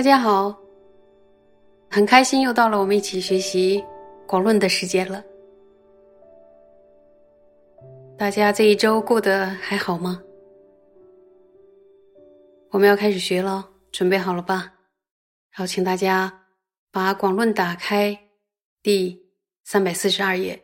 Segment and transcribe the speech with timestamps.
[0.00, 0.58] 大家好，
[1.90, 3.84] 很开心又到了我们一起学习
[4.26, 5.22] 广论的时间了。
[8.16, 10.22] 大家这一周过得还好吗？
[12.70, 14.72] 我们要开始学了，准备好了吧？
[15.50, 16.46] 然后请大家
[16.90, 18.18] 把广论打开，
[18.82, 19.22] 第
[19.64, 20.58] 三百四十二页，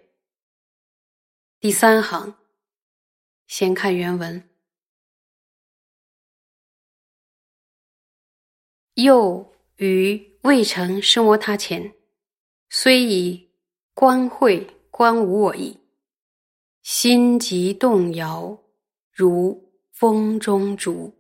[1.60, 2.34] 第三行，
[3.48, 4.42] 先看原文。
[8.96, 11.92] 又于未成生我他前，
[12.70, 13.50] 虽以
[13.92, 15.78] 观会观无我意，
[16.80, 18.59] 心即动摇，
[19.12, 21.14] 如风中烛。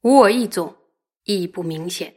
[0.00, 0.74] 无我意总
[1.24, 2.14] 亦不明显。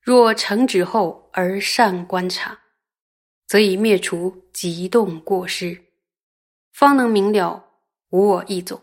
[0.00, 2.58] 若成止后而善观察，
[3.46, 5.84] 则以灭除急动过失，
[6.72, 7.68] 方能明了
[8.08, 8.80] 无我意总。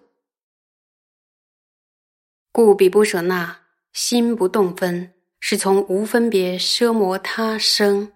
[2.52, 3.61] 故比不舍那。
[3.94, 8.12] 心不动分，是从无分别奢摩他生，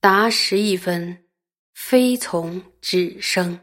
[0.00, 1.24] 达十亿分，
[1.72, 3.58] 非从止生。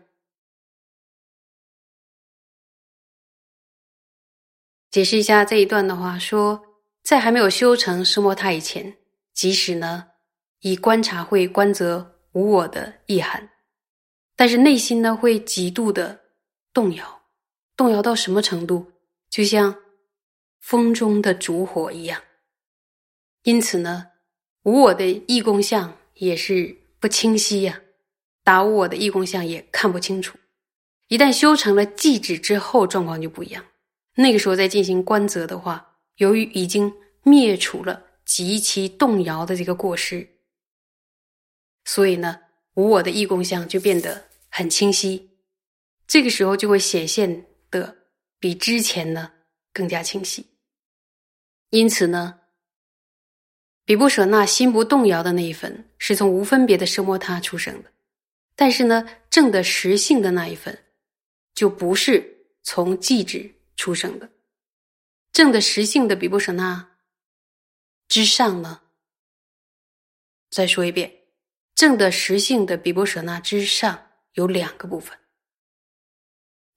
[4.89, 6.61] 解释一下这一段的话，说
[7.03, 8.97] 在还没有修成奢摩他以前，
[9.33, 10.07] 即使呢
[10.61, 13.47] 以观察会观则无我的意涵，
[14.35, 16.19] 但是内心呢会极度的
[16.73, 17.21] 动摇，
[17.77, 18.91] 动摇到什么程度？
[19.29, 19.75] 就像。
[20.61, 22.21] 风中的烛火一样，
[23.43, 24.07] 因此呢，
[24.63, 27.81] 无我的意功相也是不清晰呀，
[28.43, 30.37] 达无我的意功相也看不清楚。
[31.07, 33.65] 一旦修成了寂止之后，状况就不一样。
[34.15, 40.25] 那个时候再进行观则的话，由于已经灭除了极其动摇的这个过失，
[41.85, 42.39] 所以呢，
[42.75, 45.29] 无我的意功相就变得很清晰。
[46.07, 47.93] 这个时候就会显现的
[48.39, 49.31] 比之前呢
[49.73, 50.45] 更加清晰。
[51.71, 52.39] 因此呢，
[53.85, 57.89] 比布舍那心不动摇的那一份，是从无分别的奢摩他出生的；
[58.55, 60.77] 但是呢，正的实性的那一份，
[61.55, 64.29] 就不是从寂止出生的。
[65.31, 66.91] 正的实性的比布舍那
[68.07, 68.81] 之上呢，
[70.49, 71.09] 再说一遍，
[71.73, 75.17] 正的实性的比波舍那之上有两个部分，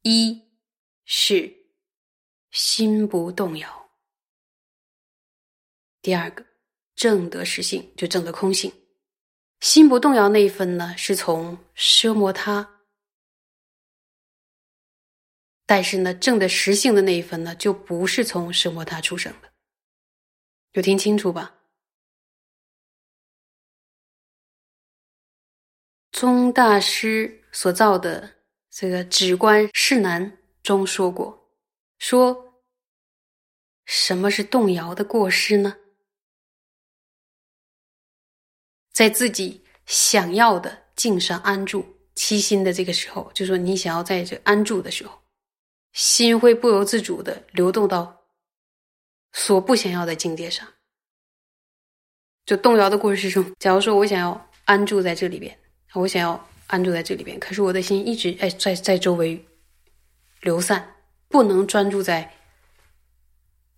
[0.02, 0.40] 一
[1.04, 1.52] 是
[2.52, 3.83] 心不动摇。
[6.04, 6.44] 第二个
[6.94, 8.70] 正得实性，就正得空性，
[9.60, 12.62] 心不动摇那一分呢，是从奢摩他；
[15.64, 19.50] 但是呢，正的实性的那一分呢，就不是从奢摩他出生的。
[20.72, 21.54] 有听清楚吧？
[26.12, 28.30] 宗大师所造的
[28.68, 30.30] 这个《止观释难》
[30.62, 31.50] 中说过，
[31.98, 32.62] 说
[33.86, 35.78] 什么是动摇的过失呢？
[38.94, 41.84] 在自己想要的境上安住
[42.14, 45.20] 七心的这个时候，就说你想要在这安住的时候，
[45.92, 48.24] 心会不由自主的流动到
[49.32, 50.66] 所不想要的境界上。
[52.46, 55.58] 就动摇的过程之中，假如说我想要安住在这里边，
[55.94, 59.44] 我想要安住在这里边，可是我的心一直哎在在周围
[60.40, 60.94] 流散，
[61.26, 62.32] 不能专注在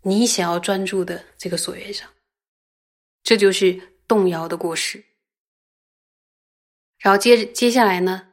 [0.03, 2.07] 你想要专注的这个所缘上，
[3.23, 5.03] 这就是动摇的过失。
[6.99, 8.29] 然后接着接下来呢，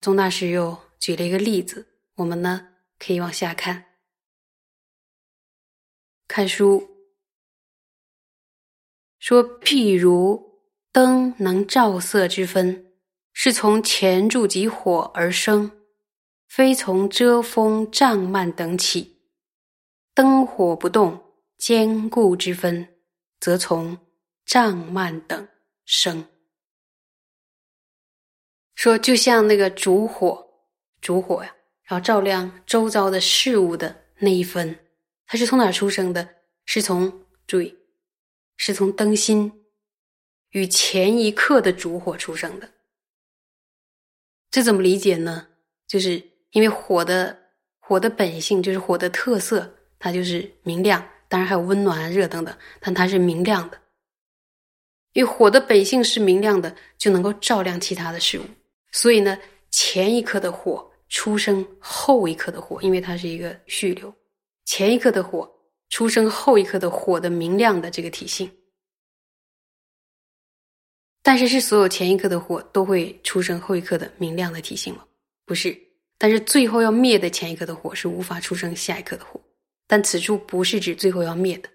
[0.00, 2.68] 宗大师又举了一个例子，我们呢
[2.98, 3.84] 可以往下看。
[6.28, 6.88] 看书
[9.18, 10.60] 说，譬如
[10.92, 12.92] 灯能照色之分，
[13.32, 15.70] 是从前柱及火而生，
[16.48, 19.20] 非从遮风障幔等起。
[20.14, 22.96] 灯火不动坚固之分，
[23.38, 23.98] 则从
[24.44, 25.48] 障幔等
[25.84, 26.26] 生。
[28.76, 30.46] 说，就像那个烛火，
[31.00, 31.52] 烛火呀，
[31.82, 34.78] 然后照亮周遭的事物的那一分，
[35.26, 36.28] 它是从哪出生的？
[36.66, 37.76] 是从注意，
[38.56, 39.64] 是从灯芯
[40.50, 42.70] 与前一刻的烛火出生的。
[44.50, 45.48] 这怎么理解呢？
[45.86, 47.38] 就是因为火的
[47.78, 53.80] 火的本性就是火的特色，它就是明亮，当然还有温暖啊、热等等，但它是明亮的。
[55.12, 58.44] 因为火的本性是明亮的，就能够照亮其他的事物。
[58.96, 59.38] 所以呢，
[59.70, 64.10] 前一刻的火出生后一刻的火，因为它是一个序流，
[64.64, 65.46] 前一刻的火
[65.90, 68.50] 出生后一刻的火的明亮的这个体性。
[71.22, 75.04] 但是，是所有前一刻的火都会出生后一刻的明亮的体性吗？
[75.44, 75.76] 不是。
[76.16, 79.38] 但是，最后要灭的前一刻的火是无法出生下一刻的火。
[79.86, 81.68] 但此处不是指最后要灭的，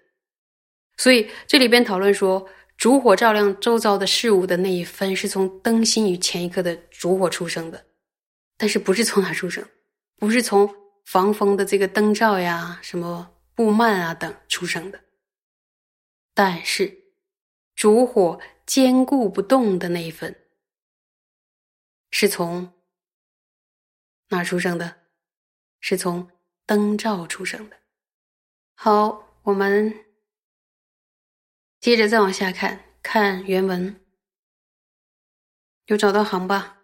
[0.96, 2.44] 所以这里边讨论说，
[2.82, 7.86] 烛火照亮周遭的事物的那一分，是从灯芯与前一刻的烛火出生的，
[8.56, 9.64] 但是不是从哪出生？
[10.16, 10.68] 不是从
[11.04, 14.98] 防风的这个灯罩呀、什么布幔啊等出生的。
[16.34, 16.92] 但是，
[17.76, 20.34] 烛火坚固不动的那一分，
[22.10, 22.72] 是从
[24.30, 24.92] 哪出生的？
[25.78, 26.28] 是从
[26.66, 27.76] 灯罩出生的。
[28.74, 29.94] 好，我们
[31.82, 34.00] 接着再往下看，看原文，
[35.86, 36.78] 有找到行吧？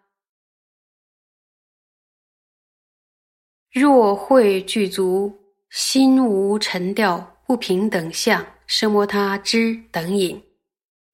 [3.70, 10.42] 若会具足，心无沉掉，不平等相，奢摩他之等引，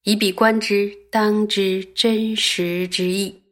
[0.05, 3.45] 以彼观之，当知真实之意。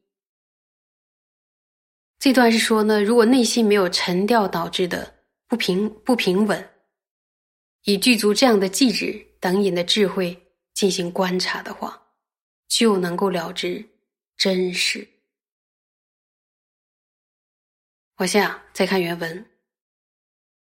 [2.19, 5.15] 这段是说呢，如果内心没有沉掉导致的
[5.47, 6.71] 不平不平稳，
[7.83, 10.41] 以具足这样的寂止等引的智慧
[10.73, 12.01] 进行观察的话，
[12.69, 13.85] 就能够了知
[14.37, 15.05] 真实。
[18.19, 19.45] 往下再看原文，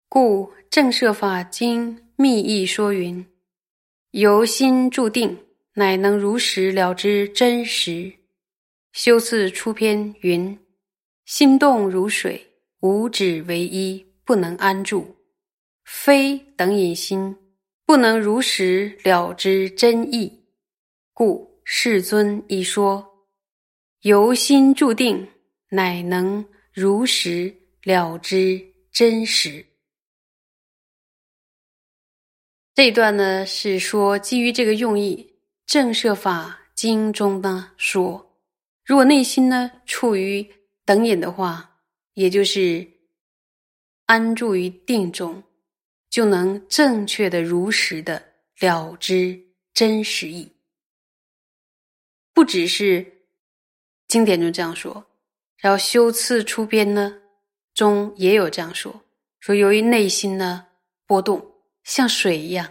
[0.08, 3.24] 故正设法经密意说云：
[4.10, 5.38] 由心注定，
[5.74, 8.12] 乃能如实了知真实。
[8.92, 10.58] 修次出篇云。
[11.24, 12.44] 心动如水，
[12.80, 15.16] 五指为一，不能安住，
[15.84, 17.34] 非等引心，
[17.84, 20.44] 不能如实了知真意，
[21.12, 23.26] 故世尊一说，
[24.02, 25.28] 由心注定，
[25.68, 29.64] 乃能如实了知真实。
[32.74, 35.34] 这段呢，是说基于这个用意，
[35.66, 38.36] 正设法经中呢说，
[38.84, 40.46] 如果内心呢处于。
[40.84, 41.78] 等引的话，
[42.14, 42.84] 也就是
[44.06, 45.40] 安住于定中，
[46.12, 48.22] 就能正确的、如实的
[48.60, 49.42] 了知
[49.72, 50.52] 真实意。
[52.34, 53.24] 不只是
[54.08, 55.02] 经典中这样说，
[55.56, 57.18] 然后修次出边呢
[57.72, 59.02] 中也有这样说：
[59.40, 60.66] 说由于内心呢
[61.06, 61.42] 波动
[61.82, 62.70] 像水一样，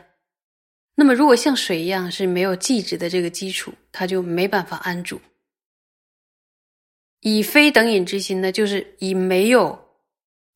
[0.93, 5.19] 那么如果像水一样是没有寂止的这个基础，它就没办法安住。
[7.21, 9.83] 以非等引之心呢，就是以没有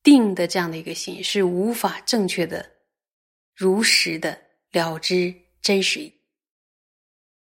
[0.04, 2.72] 定的这样的一个心，是无法正确的、
[3.56, 4.40] 如实的
[4.72, 6.13] 了知真实意。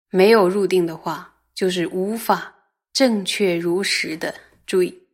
[0.10, 4.36] 没有入定的话，就是无法正确如实的
[4.66, 5.08] 注意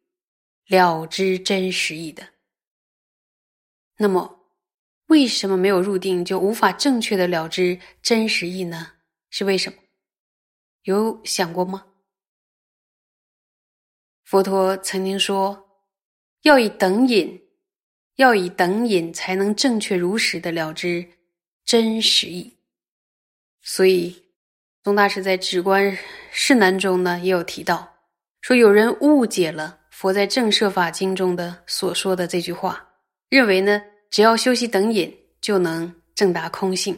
[0.67, 2.27] 了知真实意的。
[3.97, 4.51] 那么，
[5.05, 8.93] 为什么没有入定就无法正确的了知真实意呢？
[9.29, 9.77] 是为什么？
[10.83, 11.85] 有想过吗？
[14.23, 15.83] 佛陀曾经说
[16.43, 17.48] ：“要以等引，
[18.19, 21.07] 要以等引，才能正确如实的了知
[21.63, 22.53] 真实意。”
[23.63, 24.13] 所以，
[24.83, 25.97] 宗大师在《止观
[26.29, 27.95] 释难》中呢，也有提到，
[28.41, 32.85] 说有人误解了佛在《正设法经》中的所说的这句话，
[33.29, 36.97] 认为呢，只要修习等引，就能正达空性。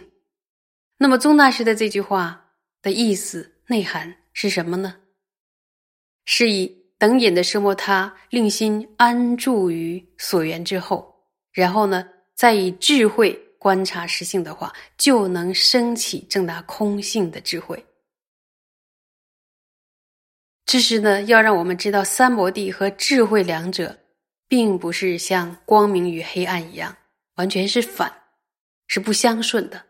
[0.98, 2.50] 那么，宗大师的这句话
[2.82, 4.96] 的意思内涵是什么呢？
[6.26, 6.82] 是以。
[7.02, 11.11] 等引的奢摩他令心安住于所缘之后，
[11.52, 17.86] 然后呢，再以智慧观察实性的话，就能升起正达空性的智慧。
[20.66, 24.00] 这是呢，要让我们知道三摩地和智慧两者，
[24.48, 26.96] 并不是像光明与黑暗一样，
[27.36, 28.12] 完全是反，
[28.88, 29.86] 是不相顺的。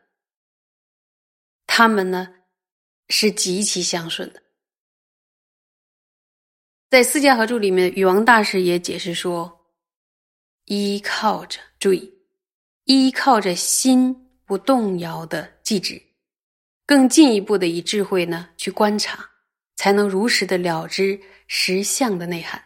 [1.67, 2.33] 他们呢，
[3.09, 4.41] 是极其相顺的。
[6.89, 9.59] 在《四家合著》里面，禹王大师也解释说
[10.65, 12.13] ：“依靠着，注意，
[12.85, 14.15] 依靠着心
[14.45, 16.01] 不动摇的记止，
[16.85, 19.29] 更进一步的以智慧呢去观察，
[19.75, 22.63] 才能如实的了知实相的内涵，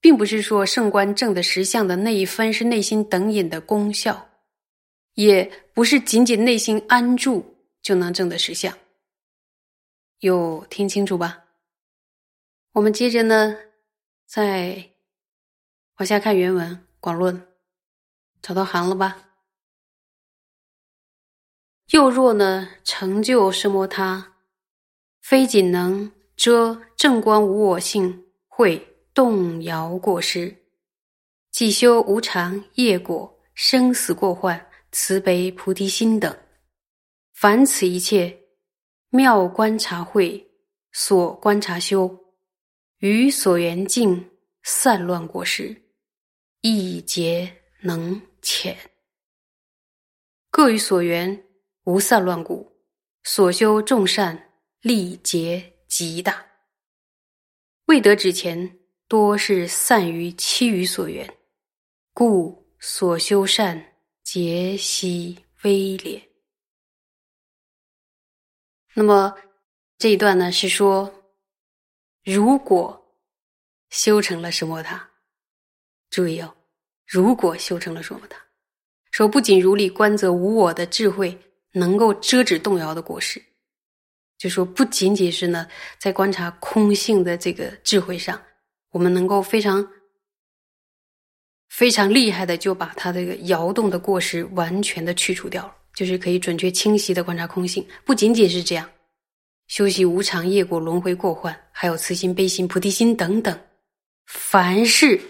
[0.00, 4.28] 并不是说圣观正的实相的那一分是内心等引的功效，
[5.14, 8.76] 也不是仅仅内心安住就能证的实相。
[10.20, 11.40] 有听清楚吧？”
[12.72, 13.56] 我们接着呢，
[14.26, 14.90] 再
[15.96, 17.46] 往下看原文广论，
[18.42, 19.16] 找到行了吧？
[21.90, 24.32] 又若呢，成就是摩他，
[25.20, 30.56] 非仅能遮正观无我性，会动摇过失，
[31.50, 36.36] 即修无常业果、生死过患、慈悲菩提心等，
[37.34, 38.36] 凡此一切
[39.10, 40.44] 妙观察会
[40.90, 42.18] 所观察修。
[42.98, 44.30] 于所缘境
[44.62, 45.83] 散乱过失，
[46.66, 48.74] 亦皆能浅。
[50.50, 51.46] 各于所缘
[51.82, 52.80] 无散乱故，
[53.22, 56.42] 所修众善力竭极大。
[57.84, 58.78] 未得之前，
[59.08, 61.36] 多是散于其余所缘，
[62.14, 66.30] 故所修善皆悉微劣。
[68.94, 69.36] 那么
[69.98, 71.30] 这一段呢，是说，
[72.22, 73.18] 如果
[73.90, 75.10] 修成了什么他，
[76.14, 76.54] 注意哦，
[77.08, 78.38] 如果修成了什么他，
[79.10, 81.36] 说不仅如理观则无我的智慧
[81.72, 83.42] 能够遮止动摇的果实。
[84.38, 85.66] 就说不仅仅是呢，
[85.98, 88.40] 在观察空性的这个智慧上，
[88.92, 89.84] 我们能够非常
[91.68, 97.84] 非常厉害的就把它这个摇动的过失完全的去除掉了，就是可以准确清晰的观察空性。
[98.04, 98.88] 不仅仅是这样，
[99.66, 103.58] 修习无常业果轮回过患，还有慈心悲心菩提心等等，
[104.26, 105.20] 凡是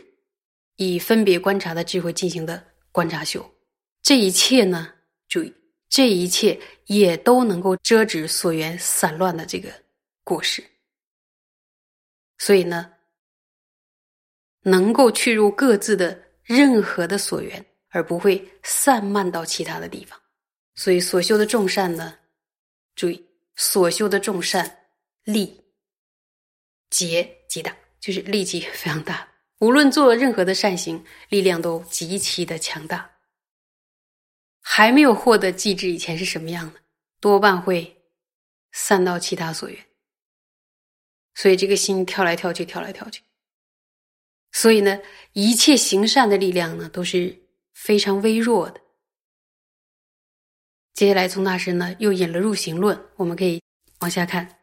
[0.77, 3.45] 以分别观察的智慧进行的观察修，
[4.03, 4.93] 这一切呢，
[5.29, 5.53] 注意。
[5.91, 9.71] 这一切也都能够遮止所缘散乱的这个
[10.25, 10.65] 过失，
[12.39, 12.93] 所以呢，
[14.63, 20.21] 能够去入各自的任何的所缘，而不会散漫到其他的地方。
[20.75, 22.19] 所以所修的众善呢，
[22.97, 24.79] 注意所修的众善
[25.23, 25.65] 力
[26.91, 29.29] 结极大，就是力气非常大。
[29.65, 33.11] 无论做任何的善行，力量都极其的强大。
[34.61, 36.81] 还没有获得机智以前是什么样的，
[37.19, 38.03] 多半会
[38.73, 39.87] 散到其他所缘，
[41.35, 43.23] 所以这个心跳来跳去，跳来跳去。
[44.53, 45.01] 所以呢，
[45.33, 47.35] 一切行善的力量呢都是
[47.73, 48.79] 非常微弱的。
[50.93, 53.63] 接下来，宗大师呢又引了入行论，我们可以
[54.01, 54.59] 往下看，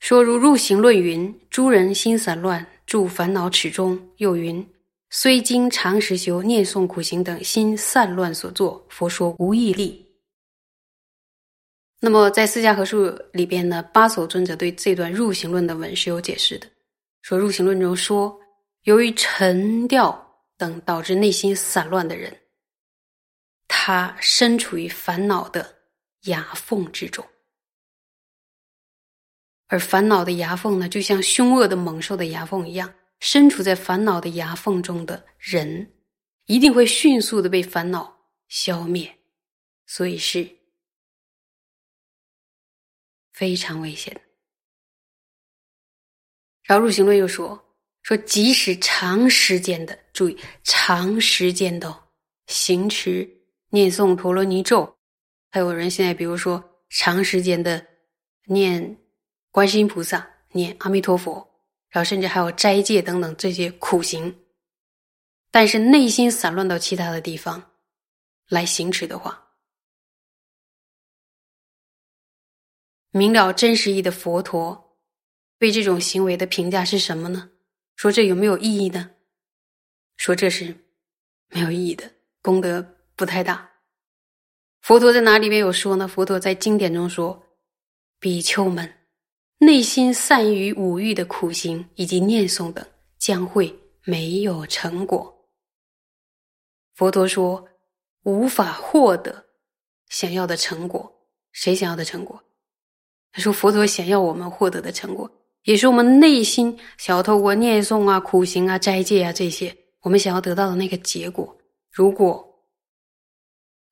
[0.00, 3.98] 说如入行论云：诸人心散乱，住烦恼池中。
[4.18, 4.62] 又云。
[5.08, 10.06] 虽经常时修念诵苦行等心散乱所作，佛说无义力。
[11.98, 16.66] 那么在《四家合述》里边呢，八所尊者对这段入行论的文是有解释的。
[17.22, 18.38] 说入行论中说，
[18.82, 22.30] 由于沉掉等导致内心散乱的人，
[23.68, 25.66] 他身处于烦恼的
[26.24, 27.24] 牙缝之中，
[29.72, 32.92] 而烦恼的牙缝呢，就像凶恶的猛兽的牙缝一样。
[33.20, 35.90] 身处在烦恼的牙缝中的人，
[36.44, 38.14] 一定会迅速的被烦恼
[38.48, 39.18] 消灭，
[39.86, 40.46] 所以是
[43.32, 44.20] 非常危险的。
[46.64, 47.58] 然后入行论又说
[48.02, 51.98] 说，即使长时间的注意，长时间的
[52.48, 53.26] 行持
[53.70, 54.94] 念诵陀罗尼咒，
[55.50, 57.86] 还有人现在比如说长时间的
[58.44, 58.98] 念
[59.52, 61.48] 观世音菩萨、念阿弥陀佛。
[61.88, 64.34] 然后，甚至还有斋戒等等这些苦行，
[65.50, 67.70] 但是内心散乱到其他的地方
[68.48, 69.50] 来行持的话，
[73.10, 74.96] 明了真实意的佛陀
[75.58, 77.50] 对这种行为的评价是什么呢？
[77.94, 79.10] 说这有没有意义呢？
[80.16, 80.74] 说这是
[81.48, 83.70] 没有意义的，功德不太大。
[84.80, 86.08] 佛陀在哪里边有说呢？
[86.08, 87.46] 佛陀在经典中说
[88.18, 89.00] ：“比丘们。”
[89.62, 92.84] 内心散于五欲的苦行以及念诵等，
[93.16, 95.32] 将会没有成果。
[96.94, 97.64] 佛陀说，
[98.24, 99.46] 无法获得
[100.08, 101.08] 想要的成果。
[101.52, 102.42] 谁想要的成果？
[103.30, 105.30] 他说，佛陀想要我们获得的成果，
[105.62, 111.56] 也是我们内心想要透过念诵啊、苦行啊、斋戒啊这些，我们想要得到的那个结果。
[111.88, 112.44] 如果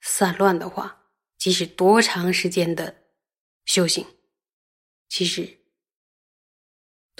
[0.00, 1.00] 散乱的话，
[1.39, 2.93] 即使多长时间的
[3.67, 4.05] 修行，
[5.09, 5.60] 其实。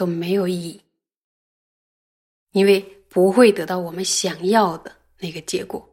[0.01, 0.83] 都没有意义，
[2.53, 2.81] 因为
[3.11, 5.87] 不会得到我们想要的那个结果。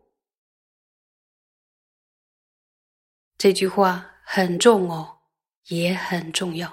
[3.38, 5.20] 这句话很重哦，
[5.66, 6.70] 也很重要。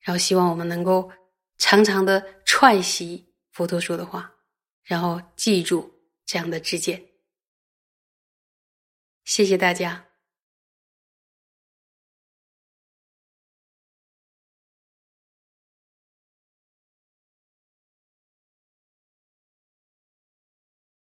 [0.00, 1.08] 然后希望我们能够
[1.56, 4.34] 常常的串习佛陀说的话，
[4.82, 5.88] 然后记住
[6.26, 7.00] 这样的知见。
[9.22, 10.11] 谢谢大家。